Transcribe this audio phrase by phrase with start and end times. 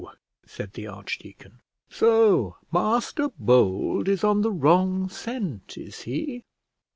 [0.47, 6.43] said the archdeacon; "so Master Bold is on the wrong scent, is he?"